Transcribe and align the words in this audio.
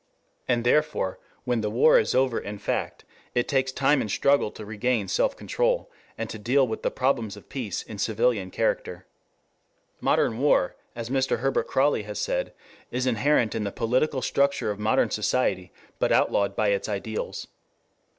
And 0.47 0.63
therefore, 0.63 1.19
when 1.43 1.61
the 1.61 1.69
war 1.69 1.99
is 1.99 2.15
over 2.15 2.39
in 2.39 2.57
fact, 2.57 3.05
it 3.35 3.47
takes 3.47 3.71
time 3.71 4.01
and 4.01 4.09
struggle 4.09 4.49
to 4.49 4.65
regain 4.65 5.07
self 5.07 5.37
control, 5.37 5.91
and 6.17 6.27
to 6.31 6.39
deal 6.39 6.67
with 6.67 6.81
the 6.81 6.89
problems 6.89 7.37
of 7.37 7.49
peace 7.49 7.83
in 7.83 7.99
civilian 7.99 8.49
character. 8.49 9.05
Modern 9.99 10.39
war, 10.39 10.75
as 10.95 11.11
Mr. 11.11 11.37
Herbert 11.41 11.67
Croly 11.67 12.01
has 12.05 12.17
said, 12.17 12.51
is 12.89 13.05
inherent 13.05 13.53
in 13.53 13.63
the 13.63 13.71
political 13.71 14.23
structure 14.23 14.71
of 14.71 14.79
modern 14.79 15.11
society, 15.11 15.71
but 15.99 16.11
outlawed 16.11 16.55
by 16.55 16.69
its 16.69 16.89
ideals. 16.89 17.45